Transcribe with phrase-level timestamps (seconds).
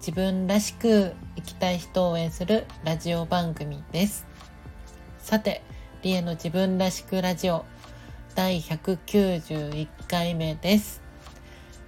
[0.00, 4.26] 自分らしく生きたい人を応援するラジオ番組です。
[5.18, 5.60] さて
[6.00, 7.66] リエの自分らしくラジオ
[8.34, 11.02] 第191回目です。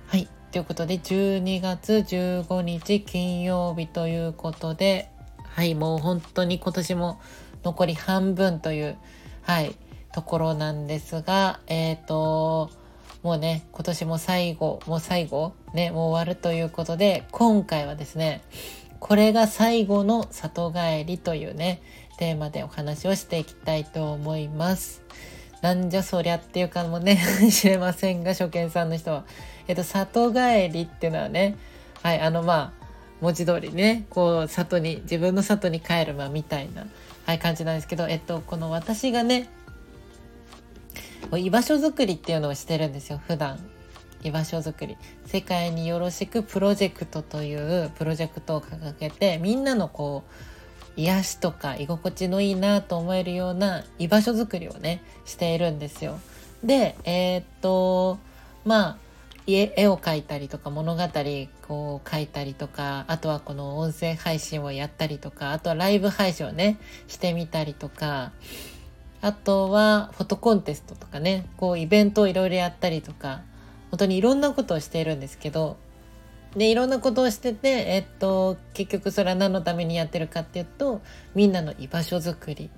[0.09, 5.09] はいということで12月15日金曜日ということで
[5.43, 7.19] はいもう本当に今年も
[7.65, 8.99] 残り半分という
[9.41, 9.75] はい
[10.13, 12.71] ところなんですがえっ、ー、と
[13.23, 18.43] もうね今年も最後もう最後ねもう終わるということで今回はですね
[18.99, 21.83] これが最後の里帰りというね
[22.19, 25.03] テーマでお話をしていきたいと思います。
[25.61, 29.25] なんじゃそりゃっていうかもね 知れませんが初見さんの人は。
[29.69, 31.57] えっと里帰りっていうのはね
[32.03, 32.87] はいあのまあ
[33.21, 36.87] 文字通りねこう里に自分の里に帰るまみたいな、
[37.27, 39.49] はい、感じなんですけどえっとこの私がね
[41.39, 43.59] 居場所づくりっていうのをしてるんですよ普段
[44.23, 50.25] 居場所づくり世界によろしくプロジェクトというプロジェクトを掲げてみんなのこ
[50.97, 56.19] う癒しとか居心地のいいなと思えるような居場所づくりをねしているんですよ。
[56.63, 58.19] でえー、っと
[58.65, 58.97] まあ
[59.47, 61.03] 絵を描いたりとか物語
[61.67, 68.31] こう書いたりとかあとはこの音声配信をやったりとかあとはライブ配信をねしてみたりとか
[69.23, 73.43] あとはフォトコンテストとかねこうイベントをいろいろやったりとか
[73.91, 75.77] 本当にいろんなことをしているんですけど
[76.57, 81.01] でいろんなことをしてて、えっと、結局それは何のためにやってるかっていうと
[81.35, 82.69] みんなの居場所づくり、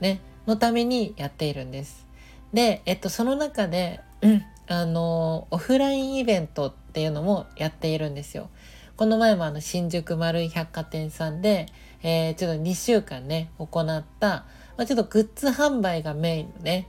[0.00, 2.06] ね、のためにやっているんです。
[2.52, 8.50] で、えっと、その中で、うん、あのオフラインイベントっていうのもやっているんですよ。
[8.96, 11.66] この前もあの新宿丸い百貨店さんで、
[12.02, 14.44] えー、ちょっと2週間ね行った
[14.76, 16.88] まあ、ちょっとグッズ販売がメインのね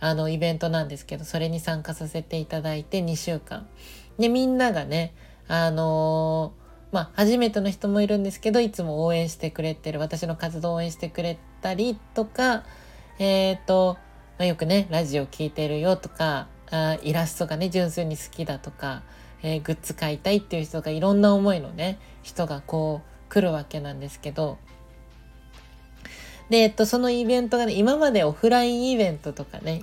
[0.00, 3.68] あのイベントなんですけどそれに参加させていただいて2週間。
[4.18, 5.14] でみんながね
[5.48, 12.64] あのー、まあ初めての人もいるんですけどいつも応援してくれてる私の活動を応援してくれたりとか
[13.18, 13.96] えっ、ー、と、
[14.38, 19.02] まあ、よくねラジオ聴いてるよとかあイラストがね純粋に好きだとか、
[19.42, 24.58] えー、グッズ買いたいっていう人がいろんな思いのね人がこう来るわけなんですけど
[26.50, 29.80] で、えっと、そのイベントがね、今までオフラインイベントとかね、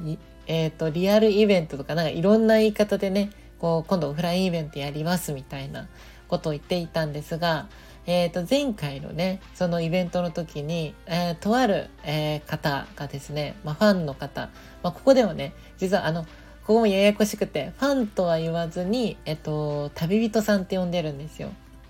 [0.47, 5.87] えっと、リアルイベントとか、なんかいろんな言い方でね、こう、今度オフラインイベントやりますみたいな
[6.27, 7.67] ことを言っていたんですが、
[8.05, 14.49] えっと、前回のね、そのイベントの時に、えー、とある、えー、方がですね、まあ、ファンの方、
[14.83, 21.49] まあ、ここではね、実はあの、ここもややこしくて、ファンとは言わずに、えっと、旅人さんって呼んでるんですよ。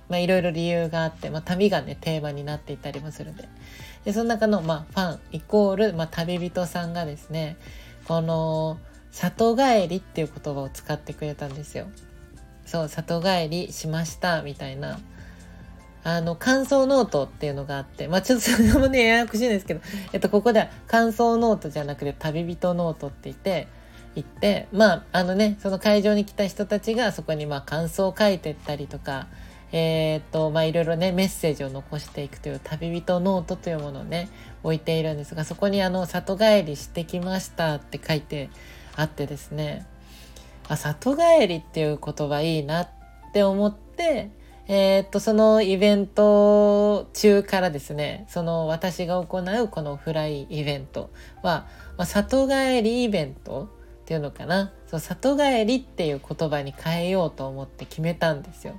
[0.10, 3.48] まあ、いろいろ理由があって、まあ、旅がね、テーマになっていたりもするんで。
[4.07, 7.57] で、その中の、まあ、ファンイコール、まあ、旅人さんがですね、
[8.07, 8.79] この、
[9.12, 11.88] 里帰りっていう言葉を使ってくれたんですよ。
[12.66, 14.97] そう、里帰りしました、みたいな。
[16.06, 19.81] あの、感想ノートっていうのがあって、まあちょっとそれもね、ややこしいんですけど、
[20.13, 23.68] えっと、ここでは感想ノートじゃなくて旅人ノートって言って、
[24.16, 29.28] 行って、まあ、あのね、その会場に来た人たちがそこにまあ感想を書いてったりとか、
[29.72, 34.30] えー、っと、まあ、いろいろね、メッセージを残していくという旅人ノートというものをね、
[34.64, 38.50] 置いているんですが、そこにあの、里帰りしてきましたって書いて
[38.96, 39.86] あってですね、
[40.70, 42.90] あ、里帰りっていう言葉いいなっ
[43.34, 44.32] て思って、
[44.70, 51.10] えー、っと、そのイベント中からですね、その私が行うこのフライイベント
[51.42, 51.68] は、
[51.98, 53.70] まあ、里帰りイベント
[54.02, 54.74] っていうのかな。
[54.88, 58.78] そう、里帰りっていう言葉に変えようと思って決めたんですよ。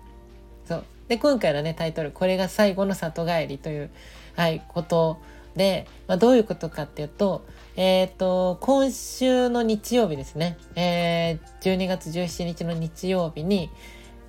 [0.68, 3.90] そうで今回のねタイトル「これが最後の里帰り」という、
[4.36, 5.18] はい、こと
[5.56, 7.46] で、まあ、どういうことかっていうと,、
[7.76, 13.70] えーと、今週の日曜日ですね、えー、12月17日の日曜日に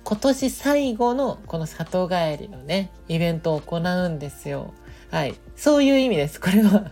[0.02, 4.72] 今年最後のこの里帰りのねイベントを行うんですよ。
[5.10, 6.40] はい、そういう意味です。
[6.40, 6.90] これは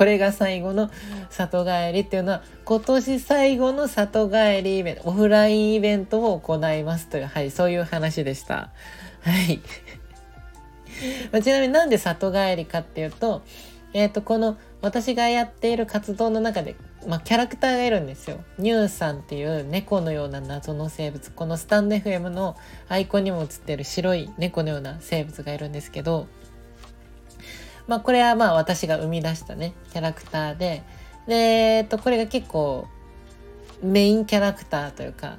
[0.00, 0.90] これが最後の
[1.28, 8.70] 里帰りっていうのは今年最後の里帰りイベントオフラインイベントを行いますというはいそういう話でした
[9.20, 9.60] はい
[11.32, 13.42] ま ちなみになんで里帰りかっていうと
[13.92, 16.76] えっ、ー、とこの私がやっている活動の中で
[17.06, 18.44] まあ、キャラクターがいるんですよ。
[18.58, 21.30] ニューさんっていう猫のような謎の生物。
[21.30, 22.56] このスタンド FM の
[22.90, 26.26] アイコンにも映ってる白い猫のような生物がいるんですけど、
[27.90, 30.84] まあこれはまあ私が生み出したね、キャラクターで、
[31.26, 32.86] で、えっと、これが結構
[33.82, 35.38] メインキャラクターというか、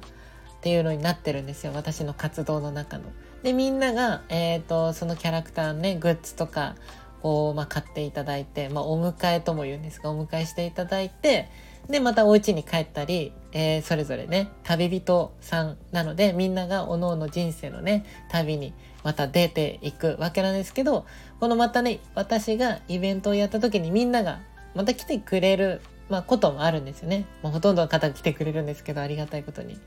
[0.58, 1.72] っていうのになってるんですよ。
[1.74, 3.04] 私の活動の中の。
[3.42, 6.74] で、みんなが、えっ、と、そのキャラクターのね、グッズとか
[7.22, 11.48] を、まあ、買っていただいて、まあ、お迎えとも言うんですが、お迎えしていただいて、
[11.88, 18.72] で、またお家に帰ったり、えー、それぞれね、旅人さんなので、みんなが各々人生のね、旅に
[19.02, 21.06] また出ていくわけなんですけど、
[21.40, 24.40] このまたね、私がイベントをやった時にみんなが
[24.74, 27.26] また来てくれる、まあ、こともあるんですよね。
[27.42, 29.78] まあ、ほとんどの方が来てくれるんですけど、ありがたいことに。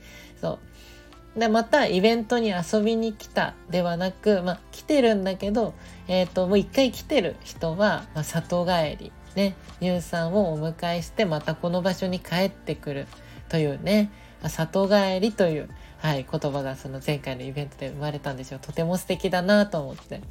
[0.41, 0.59] そう。
[1.35, 5.73] で、またイベントに遊びに来たではなく、まあ、来てるんだけど、
[6.07, 13.07] えっ、ー、と、もう一回来てる人は、まあ、里帰り、ね、乳酸をお迎えして、またこの場所に帰ってくる
[13.49, 14.11] というね、
[14.47, 18.59] 里帰りという、はい、言葉がその前回のイベントで生まれたんですよ。
[18.61, 20.21] とても素敵だなと思って。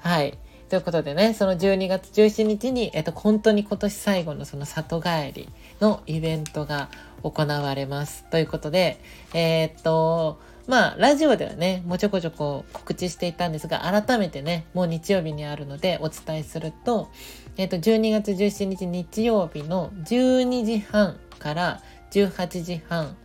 [0.00, 0.38] はい。
[0.70, 5.48] ということでね、その12月17日に、えっと、本当に今年最後のその里帰り
[5.80, 6.90] のイベントが
[7.24, 8.24] 行われます。
[8.30, 9.00] ということで、
[9.34, 10.38] えー、っと、
[10.68, 17.08] まあ、ラジオではね、もうちょこちょこ告知していたんですが、改めてね、もう日曜日にあるのでお伝えすると、
[17.56, 21.82] えっと、12月17日日曜日の12時半から
[22.12, 23.16] 18時半、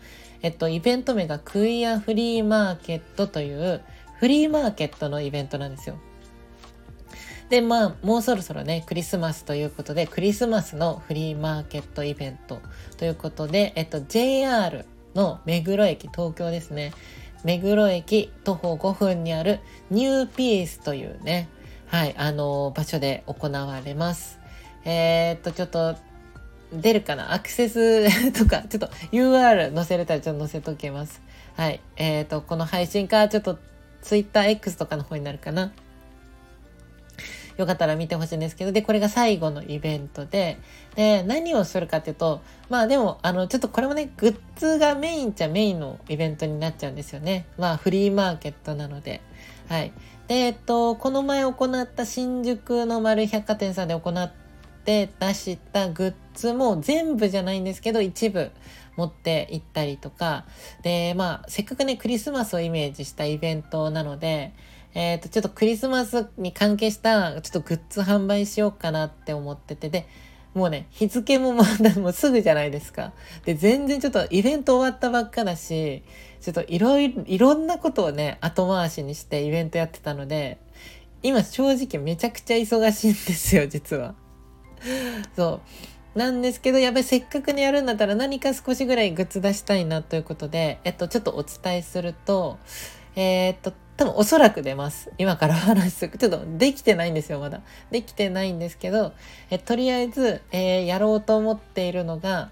[0.41, 3.83] えっと、イベント名がクイアフリーマーケットという
[4.15, 5.99] フリーマーケットのイベントなんですよ。
[7.49, 12.59] で、まあ、もうそろそろね、クリスマスということで、クリスマスのフリーマーケットイベント
[12.97, 16.91] ということで、えっと、JR の目黒駅、東京ですね。
[17.43, 19.59] 目黒駅徒歩5分にある
[19.91, 21.47] ニューピースというね、
[21.85, 24.39] はい、あのー、場所で行われます。
[24.83, 25.95] えー、っと、ちょっと、
[26.73, 27.31] 出るかな？
[27.31, 31.21] アクセス とか、ちょっと UR 載せれたらちょっと載せときます。
[31.55, 31.79] はい。
[31.95, 33.59] えー、っと、この配信か、ちょっと
[34.03, 35.71] TwitterX とかの方になるかな？
[37.57, 40.57] よかったら見てほしいんですけど、で、これが最後のイベントで、
[40.95, 47.45] で、何をするかっていうと、まあでも、あの、ちょっとこれもね、グッズがメインっちゃメインのイベントになっちゃうんですよね。
[47.57, 49.21] まあ、フリーマーケットなので。
[49.69, 49.93] はい。
[50.27, 54.31] で、えっと、この前行った新宿の丸百貨店さんで行っ
[54.83, 58.51] て出したグッズも全部じゃないんですけど、一部
[58.95, 60.45] 持って行ったりとか、
[60.81, 64.53] で、まあ、せっかくね、クリスマスをイメージしたイベントなので、
[64.95, 70.07] えっ、ー、と、ちょっとクリスマスに関係した、ちょっとグッズ販売しようかなって思ってて、で、
[70.55, 73.11] もうね、日付もまだもうすぐじゃないですか。
[73.43, 76.03] で、全然ちょっとイベント終わったばっかだし、
[76.39, 80.59] ちょっといろいろ、いろんなことをね、後回しにしてイベントやってたので、
[81.23, 84.15] 今正直めちゃくちゃ忙しいんですよ、実は。
[85.35, 85.59] そ
[86.15, 86.17] う。
[86.17, 92.59] なんですけど、やっぱりせっかくにやるんだったら何か少しぐらいグッズ出したいなということで、えっと、ちょっとお伝えすると、
[93.15, 95.11] えー、っと、多分おそらく出ます。
[95.17, 96.09] 今から話す。
[96.09, 97.61] ちょっとできてないんですよ、まだ。
[97.91, 99.13] できてないんですけど、
[99.49, 102.49] えとりあえず、えー、やろうと思っているのが、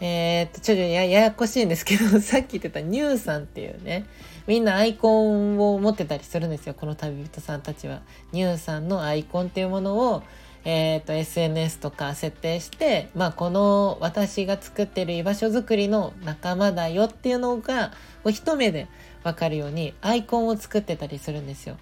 [0.00, 4.06] えー、っと、ちょっとやややこしいんですけど、 さっき言ってたニューさんっていうね、
[4.46, 8.02] みんなアイコンを持ってたりするんですよ、この旅人さんたちは。
[8.32, 10.22] ニューさんのアイコンっていうものを、
[10.64, 18.86] えーと、SNS とか設定して、まあ、この私が作ってる居場所づくりの仲間だよっていうのがこう一目で
[19.24, 21.76] わかるようにアイコンを作ってたりするんですよ。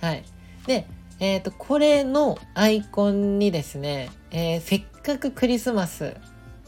[0.00, 0.24] はい。
[0.66, 0.86] で、
[1.18, 6.14] え、ー、と、これのアイコンにですね、えー、せっかくクリスマス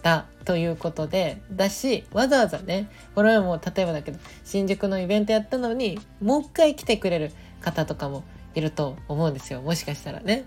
[0.03, 8.25] だということで、だし、わざわざね、これはもう例えばだけど、新宿のイベントやったのに、もう一回来てくれる方とかも
[8.55, 9.61] いると思うんですよ。
[9.61, 10.45] もしかしたらね。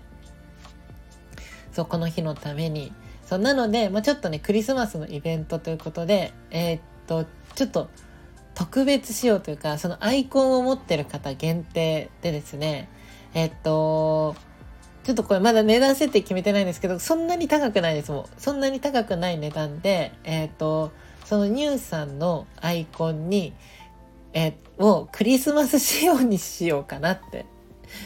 [1.72, 2.92] そう、この日のために。
[3.24, 7.88] そう、なので、まあ、ちょっとね、クリスマスのイベントということで、えー、っと、ちょっと
[8.54, 12.88] 特別仕様というか、そのアイコンを持ってる方限定でですね、
[13.34, 14.36] え、っと、
[15.04, 18.24] ちょっとこれまだ値段設定決めてないんですけど、そんなに高くないですもん。
[18.38, 20.92] そんなに高くない値段で、え、っと、
[21.24, 23.52] そのニューさんのアイコンに、
[24.34, 27.46] え、をクリスマス仕様にしようかなって。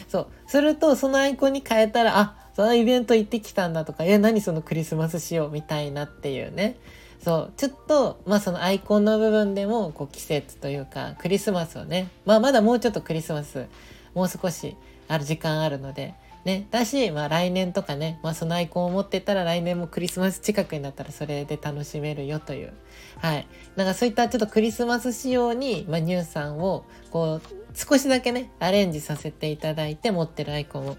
[0.08, 0.28] そう。
[0.46, 6.76] すると、そのアイコンに変えたら、あ、そのイベント行ってきたんだとか、え、何そのクリスマス仕様みたいなっていうね。
[7.22, 13.66] そう、ちょっと、まあそのアイコンの部分でも、こう季節というか、クリスマスをね、まあまだもうちょっとクリスマス、
[14.14, 14.76] もう少し
[15.08, 22.72] ある時間あるので、ね、だし、まあ来年とかね、まあそのアイコンを持ってたら来年もクリスマス近くになったらそれで楽しめるよという。
[23.18, 23.46] はい。
[23.74, 27.42] なんかそういったちょっとクリスマス仕様に、まあニューさんを、こう、
[27.74, 30.96] 少しだけね、アレンジさせていただいて持ってるアイコンを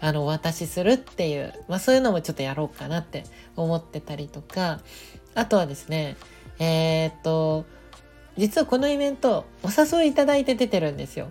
[0.00, 3.24] あの、お渡しするっていう、まあそういうのもちょっとやろうかなって
[3.56, 4.80] 思ってたりとか、
[5.34, 6.16] あとはですね、
[6.58, 7.64] えー、っと、
[8.36, 11.28] 実はこのイベント、お誘いいただいて出てるんですよ。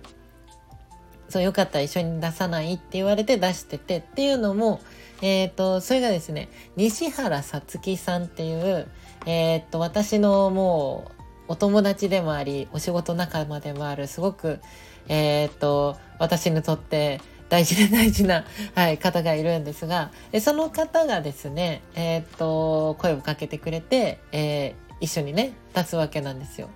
[1.33, 4.81] そうよかったら一緒に出さないって言われて出しててっていうのも
[5.23, 8.87] えっ、とそれがですね西原さつきさんっていう
[9.25, 11.11] えっ、と私のも
[11.47, 14.59] うお友達でもありお仕事仲間でもあるすごく
[15.07, 17.19] えっ、と私にとって
[17.49, 18.45] 大事で大事な、
[18.75, 26.69] はい、方がいるんですがその方がですねえっ、と声をかけてくれて、え一緒にね出すわけなんですよ。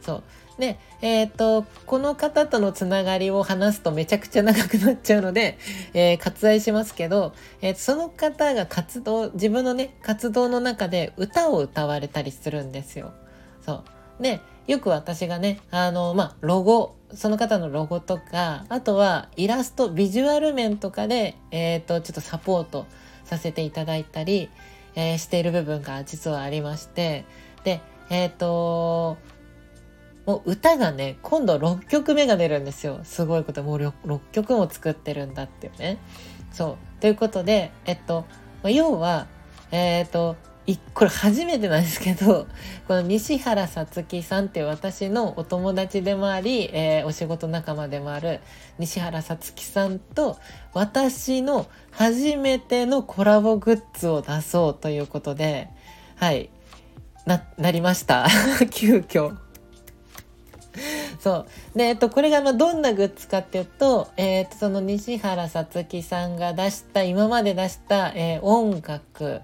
[0.00, 0.22] そう
[0.60, 5.58] で、えっ、と、この方とのつながりを話すとめちゃくちゃ長くなっちゃうので、
[5.94, 13.12] えー、割愛しますけど、えー、その方が活動、自分のね、活動の中で歌を歌われたりするんですよ。
[13.64, 13.84] そ
[14.20, 14.22] う。
[14.22, 22.86] で、よく私がね、あの、まあ、ロゴ、その方のロゴとか、あとはイラスト、ビジュアル面とかで、えっ、と、ちょっとサポート
[23.24, 24.48] させていただいたり、
[24.94, 27.24] えしている部分が実はありまして、
[27.64, 29.18] で、えっ、と、
[30.24, 33.00] もう歌がね、今度6曲目が出るんですよ。
[33.02, 33.64] すごいこと。
[33.64, 35.98] もう 6, 6曲も作ってるんだっていうね。
[36.52, 37.00] そう。
[37.00, 38.24] ということで、えっと、
[38.62, 39.26] 要は、
[39.72, 40.36] えー、っと、
[40.94, 42.46] これ初めてなんですけど、
[42.86, 48.40] この西原さつきさんっていう私のお友達でもあり、えー、お仕事仲間でもある
[48.78, 50.38] 西原さつきさんと
[50.72, 55.68] 私の初めてのコラボグッズを出そうということで、
[56.16, 56.50] はい、
[57.26, 58.26] な、なりました。
[58.70, 59.36] 急遽。
[61.18, 61.78] そう。
[61.78, 69.40] で、えっと、これがまあどんなグッズかっていうと、えー、っと、その西原さつきさんが出した、今まで出した、えー、音楽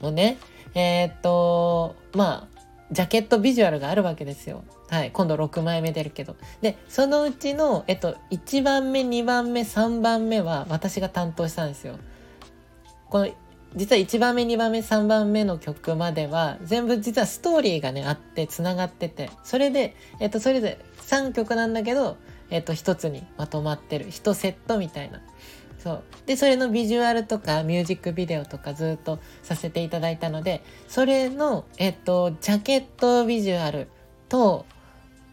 [0.00, 0.38] のね、
[0.74, 2.58] えー、っと、まあ、
[2.90, 4.64] ジャケットビジュアルがあるわけですよ。
[4.88, 5.10] はい。
[5.12, 6.36] 今度6枚目出るけど。
[6.62, 11.98] で、そのうちの、えっと、1番目、2番目、3番目は私が担当したんですよ。
[13.10, 13.28] この
[13.76, 22.16] 実は1番目2番目3番目の曲までは全部実はストーリーがねあってつながっててそれで、えっと、それで3曲なんだけど、
[22.50, 25.20] えっと、1つにまとまってる1セットみたいな。
[25.78, 33.88] そうでそれのビジュアルとかミュージックビデオとかずっとさせていただいたのでそれの、えっと、ジャケットビジュアル
[34.28, 34.66] と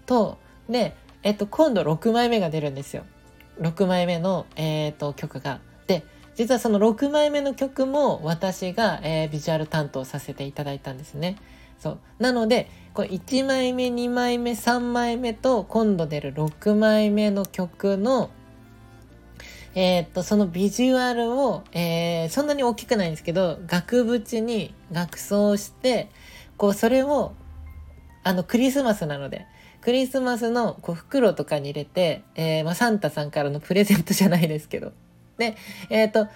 [0.05, 0.37] と
[0.69, 3.03] で、えっと、今度6枚目が出るんですよ
[3.59, 5.59] 6枚目の、えっと、曲が。
[5.87, 6.03] で
[6.35, 11.37] 実はその6枚目の曲も私が、えー、ビジュアル担当させていただいたんですね。
[11.79, 11.99] そう。
[12.19, 18.29] なので、これ1枚目、2枚目、3枚目と今度出る6枚目の曲の
[19.75, 26.09] えー、っと、そのビジュアルを、えー、そんなに大きくないんですけど、額縁に額装して、
[26.55, 27.33] こう、それを、
[28.23, 29.45] あの、クリスマスなので、
[29.81, 34.93] クリスマスのこう袋とかに入れて、えー、まあ、サンタさんからのプレゼントじゃないですけど、
[35.37, 35.57] で、
[35.89, 36.27] えっ、と、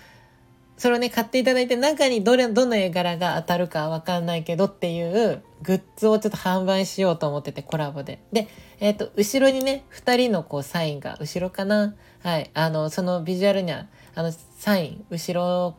[0.79, 8.19] それをね、買っていただいて、中にどれ、どの絵柄が当たるかわかんないけどっていうグッズをちょっと販売しようと思ってて、コラボで。
[8.31, 8.47] で、
[8.79, 11.95] えっ、ー、と、後ろにね、二人のこう、サインが、後ろかな？
[12.23, 12.49] はい。
[12.53, 15.75] あの、そのビジュアルには、あの、サイン、後ろ、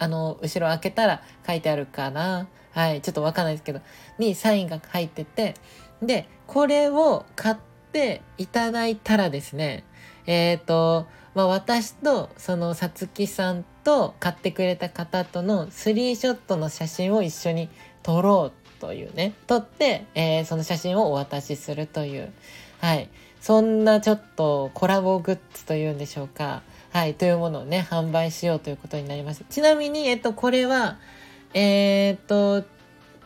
[0.00, 2.48] あの、後ろ開けたら書いてあるかな？
[2.72, 3.00] はい。
[3.00, 3.80] ちょっとわかんないですけど、
[4.18, 5.54] にサインが入ってて、
[6.02, 9.84] で、これを買ってていただいたらですね、
[10.26, 17.68] えっ、ー、と、まあ、私とそのさつきさんと買ってくれた方とのスリーショットの写真を一緒に
[18.02, 22.32] 撮ろうというね撮って、えー、その写真をお渡しするという
[22.82, 23.08] はい。
[23.40, 26.62] そんなちょっとコラボグッズというんでしょうか。
[26.92, 27.14] はい。
[27.14, 30.98] というものをね販売しようということになりましたちなみにえっとこれは
[31.54, 32.20] えー、っ
[32.62, 32.66] と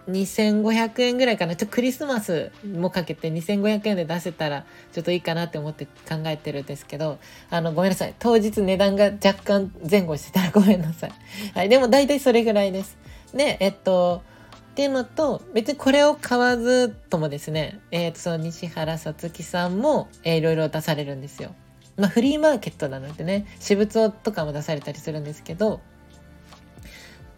[0.09, 1.57] 2500円ぐらいかな。
[1.57, 7.19] ちょっとクリスマスもかけて2500円で出せたらちょっといいかなって思って考えてるんですけど、
[7.51, 8.15] あの、ごめんなさい。
[8.19, 11.13] 当日値段が若干前後してたらごめんなさい。
[11.55, 11.69] はい。
[11.69, 12.97] でも大体それぐらいです。
[13.35, 14.23] で、えっと、
[14.71, 21.55] っていうのと、別にこれを買わずともですね、えっ、と、その西原さつきさんも、えー、いろいろ出されるんですよ。
[21.97, 25.81] まあ、フリーマーケットなのでね、私物とかも出されたりするんですけど、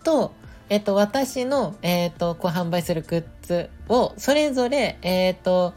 [0.03, 0.33] と、
[0.71, 5.73] えっと、私の、えっと、こう販売するグッズを、それぞれ、えっと、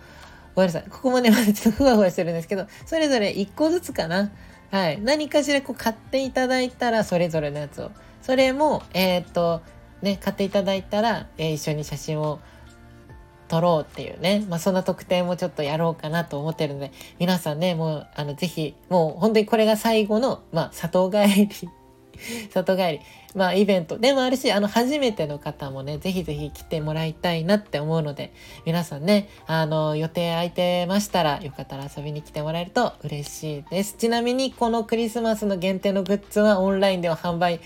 [0.55, 0.89] ごめんなさい。
[0.89, 4.31] ここもね、まだちょっとふわふわしてるんですけど、それぞれ1個ずつかな。
[4.69, 5.01] はい。
[5.01, 7.91] 何かしらこう買っていただいたら、それぞれのやつを。
[8.21, 9.61] それも、えっと、
[10.01, 12.39] ね、買っていただいたら、えー、一緒に写真を
[13.47, 14.45] 撮ろうっていうね。
[14.49, 21.17] まあ、そんな特典もちょっとやろうかなと思ってるので、皆さんね、もう、あの、ぜひ、もう本当にこれが最後の、まあ、里帰
[21.47, 21.69] り
[22.53, 22.99] 里帰り。
[23.33, 28.33] まあイベントでもあるし、あの初めての方もね、ぜひぜひ来てもらいたいなって思うので、
[28.65, 33.95] 皆さんね、あの予定空いてましたら、よかったら遊びに来てもらえると嬉しいです。
[33.97, 37.61] ちなみにこのクリスマスの限定のグッズはオンラインでは販売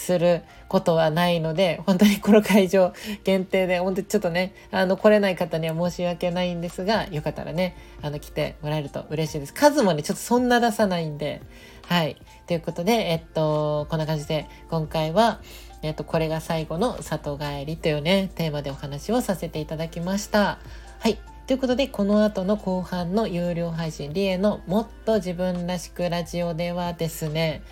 [0.00, 9.52] することはないので、本当にこの会場限定で、本当にちょっとね、あの、来れない方には申し訳ないんですが、よかったらね、あの、来てもらえると嬉しいです。
[9.52, 11.42] 数もね、ちょっとそんな出さないんで、
[11.86, 12.16] はい。
[12.50, 15.40] ということで、えっと、こんな感じで、今回は、
[15.82, 20.58] えっと、これが最後の里帰りというね、テーマでお話をさせていただきました。
[20.98, 21.20] はい。
[21.46, 27.62] ということで、この後の後半の有料配信、リエのもっと自分らしくラジオではですね、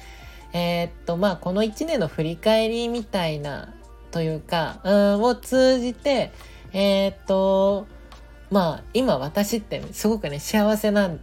[0.52, 3.74] えー、っと、まあ、この1年の振り返りみたいな、
[4.12, 6.30] というか、うん、を通じて、
[6.72, 7.88] えー、っと、
[8.52, 11.18] まあ、今私ってすごくね、幸せなん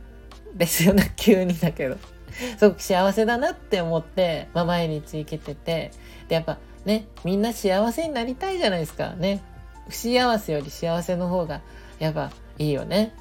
[0.55, 1.95] ですよね、 急にだけど。
[2.57, 5.91] すごく幸せだなって思って、まあ、毎日生きてて、
[6.27, 9.13] で、やっぱね、みんな幸せになりたいじゃないですか。
[9.13, 9.41] ね。
[9.89, 11.61] 不幸せより幸せの方が、
[11.99, 13.13] やっぱいいよね。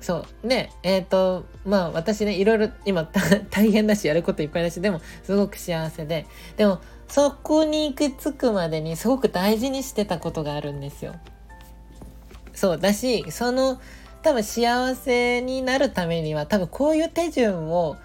[0.00, 0.48] そう。
[0.48, 3.04] で、えっ、ー、と、まあ私ね、いろいろ今
[3.50, 11.14] 大変だし、やることいっぱいだし、でもすごく幸せで、でもそこに行き着くまでにすごく大事にしてたことがあるんですよ。
[12.52, 13.80] そうだし、その
[14.22, 17.96] 多分幸せになるためには多分こういう手順を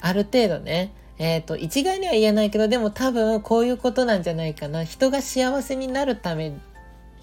[0.00, 4.84] ある程度ね、えっ、ー、と、一概には言えないけど、でも多分こういうことなんじゃないかな。
[4.84, 6.52] 人が幸せになるため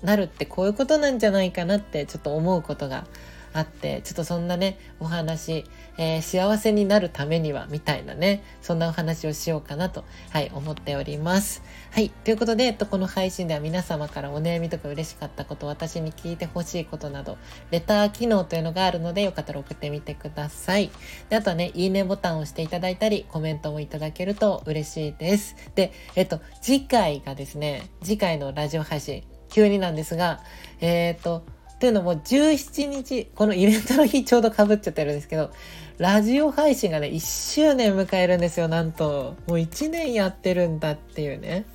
[0.04, 3.06] なるってこういうことなんじゃないかなってちょっと思うことが
[3.54, 5.66] あってちょっとそんなねお話、
[5.98, 11.64] えー、幸せになるためにはみたいなねそんなお話をしようかなとはい思っております。
[11.92, 17.38] はいということで、えっと、この配信では皆様からお悩みとか嬉しかったこと私に聞いてほしいことなど
[17.72, 20.92] レター機能というのがあるのでよかったら送ってみてください。
[21.30, 25.56] であとはねいいねボタンを押していただいたりコメントもいただけると嬉しいです。
[25.76, 30.42] でえっと次回がですね次回のラジオ配信急になんですが、
[30.82, 31.44] えっ、と、
[31.80, 35.52] というのも17日、このイベントの日ちょうどかぶっちゃってるんですけど、
[36.00, 39.36] ラジオ配信がね、1周年迎えるんですよ、なんと。
[39.48, 41.66] もう1年やってるんだっていうね。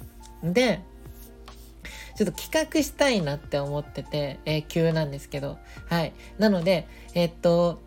[0.43, 0.81] で、
[2.17, 5.59] ちょっと企画したいなって思ってて、えー、急なんですけど。
[5.89, 6.13] はい。
[6.39, 7.81] なので、えー、っと、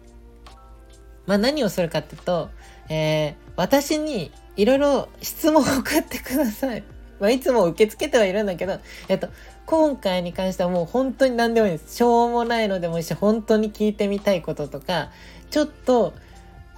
[1.26, 2.50] まあ、何をするかっていうと、
[2.90, 6.84] えー、私にいろいろ質問を送ってください。
[7.20, 9.30] まあ、いつも受け付けてはいるんだけど、えっと、
[9.66, 11.96] 今回に関してはもう本当に何でもいいです。
[11.96, 15.10] しょうもないのでもいいし、本当に聞いてみたいこととか、
[15.50, 16.14] ちょっと、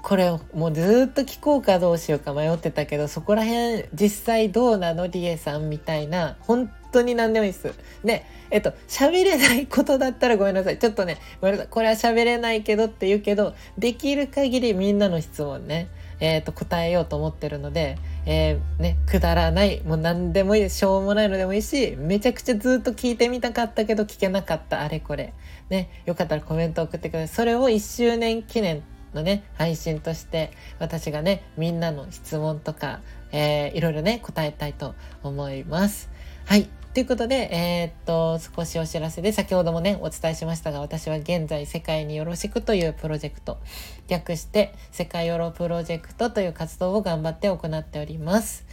[0.04, 5.08] これをもうずっと聞こうかどうしようか迷ってたけど、そこら辺実際どうなの？
[5.08, 7.74] リエさんみたいな、本当に何でもいいです。
[8.06, 10.80] で、えっと、喋れないことだったらごめんなさい。
[10.80, 11.68] ちょっとね、ごめんなさい。
[11.70, 15.90] これは喋れないけどって言うけど、できる限りみんなの質問ね、
[16.22, 17.98] えっ、と、答えようと思ってるので、
[18.30, 25.34] えー、ね、くだらない、もう何でもいい、しょうもないのでもいいし、めちゃくちゃずっと聞いてみたかったけど聞けなかったあれこれ。
[25.70, 27.28] ね、よかったらコメント送ってください。
[27.30, 33.00] それを1周年記念のね、配信として、私がね、みんなの質問とか、
[33.32, 36.10] えー、いろいろね、答えたいと思います。
[36.44, 36.70] はい。
[36.98, 43.60] ということで、えー、っと、少しお知らせで、先ほどもね、お伝えしましたが、私は現在、世界によろしくというプロジェクト、
[44.08, 48.66] 略して、世界ヨロプロジェクトという活動を頑張って行っております。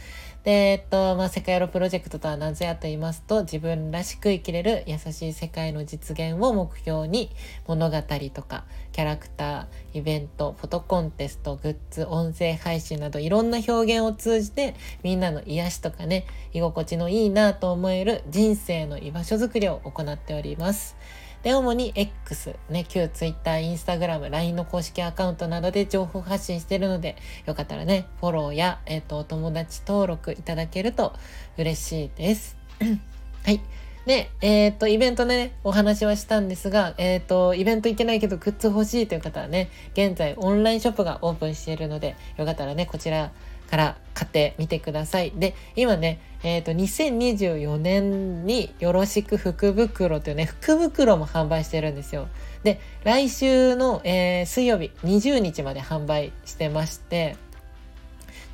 [0.45, 7.31] で、えっと、まあ、世界ロプロジェクトとはなぜやと言いますと、自分らしく生きれる優しい世界の実現を目標に、
[7.65, 7.97] 物語
[8.31, 20.95] とか、キャラクター、イベント、フォトコンテスト、グッズ、音声配信など、いろんな表現を通じて、みんなの癒しとかね、居心地のいいなと思える人生の居場所づくりを行っております。
[21.45, 31.13] で、主に X、ね、旧 Twitter、Instagram、LINE の公式アカウントなどで情報発信してるので、よかったらね、フォローや、えっ、と、お友達登録いただけると
[31.59, 32.57] 嬉しいです。
[33.45, 33.61] はい。
[34.07, 43.31] で、えっ、ー、と、イベントね、お話はしたんですが、えっ、ー、と、イベント行けないけどグッズ欲しいという方はね、現在オンラインショップがオープンしているので、よかったらね、こちら
[43.69, 45.31] から買ってみてください。
[45.31, 52.27] で、今ね、えっ、ー、と、2024年によろしく福袋というね、福袋も販売してるんですよ。
[52.63, 57.35] で、来週の、えー、水曜日20日まで販売してまして、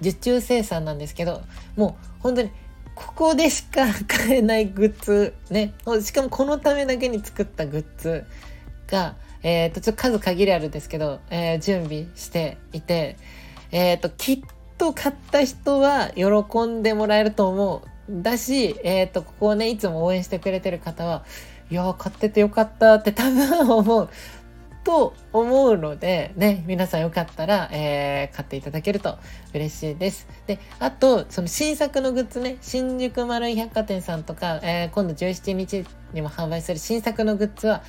[0.01, 1.41] 受注生産なんですけど、
[1.75, 2.49] もう本当に
[2.95, 8.25] ここでしか買えないグッズ、ね、しかもこのためだけに作ったグッズ
[8.87, 13.17] が、えっ、ー、と、ちょっと数限りあるんですけど、えー、準備していて、
[13.71, 14.41] えっ、ー、と、きっ
[14.81, 18.23] と買った人は喜んでもらえると思う。
[18.23, 21.23] だし、えっ、ー、と、ここをね、いつも応援してくれてる方は、
[21.69, 24.09] いや買っててよかったって多分思う。
[24.83, 29.19] と思うので、ね、皆さんよかったら、えー、買っていただけると
[29.53, 30.27] 嬉しいです。
[30.47, 37.83] で、あと、その新作のグッズね、新宿丸い百貨店さんとか、えー、今度17日にも販売する新作のグッズは、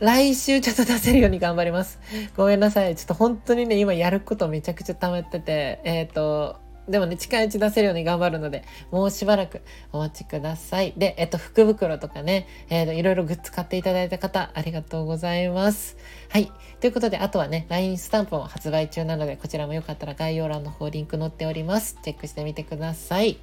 [0.00, 1.98] 来週ちょっと出せるように頑張ります。
[2.36, 2.94] ごめんなさい。
[2.94, 9.60] ちょっと本当にね、今やることめちゃくちゃ溜まってて、えっ、ー、と、でもね、近いうち出せるように頑張るので、もうしばらく
[9.92, 10.94] お待ちください。
[10.96, 15.96] で、えっと、福袋とかね、えっと、いろいろグッズ買っていただいた方、ありがとうございます。
[16.30, 16.50] はい。
[16.80, 21.98] ということで、あとはね、LINE スタンプも発売中なので、こちらもよかったら概要欄の方リンク載っております。
[22.02, 23.36] チェックしてみてください。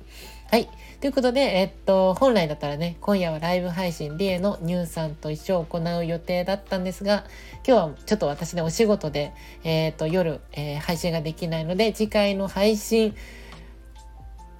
[0.51, 0.69] はい。
[1.01, 7.25] ということで、えっと、本来だったらね、今夜はライブ配信、リエのニューさんと一緒を行う予定だったんですが、
[7.67, 13.15] 今日はちょっと私ね、お仕事で、えっと、夜、えー、配信ができないので、次回の配信、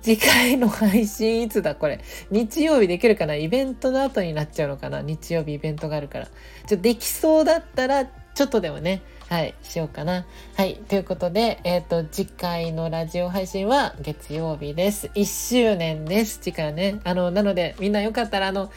[0.02, 2.00] 次回の配信いつだこれ？
[2.30, 3.36] 日曜日できるかな？
[3.36, 5.02] イベントの後になっちゃうのかな？
[5.02, 6.28] 日曜日イベントがあるから。
[6.68, 9.02] ちょできそうだったら、ちょっとでもね、
[9.36, 10.26] はい、しようかな。
[10.56, 15.08] はい、ということで、えっ、ー、と、次回のラジオ配信は月曜日です。
[15.14, 17.02] 1周年です、次回ね。
[17.04, 18.72] あの、なので、みんなよかったら、あの、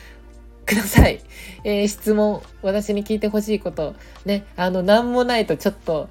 [0.66, 1.20] ください。
[1.62, 3.94] えー、質問、私に聞いてほしいこと、
[4.24, 6.08] ね、あの、なんもないとちょっと、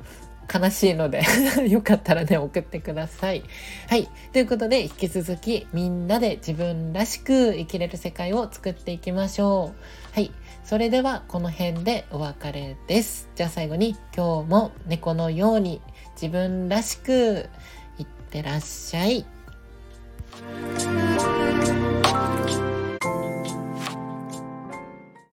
[0.47, 1.23] 悲しいので
[1.67, 3.43] よかったらね、送ってください。
[3.89, 4.07] はい。
[4.31, 10.13] ということで、引き続きみんなで自分らしく生きれる世界を作っていきましょう。
[10.13, 10.31] はい。
[10.67, 13.29] それでは、この辺でお別れです。
[13.35, 15.79] じゃあ最後に、今日も猫のように
[16.21, 17.47] 自分らしく
[17.97, 19.25] いってらっしゃい。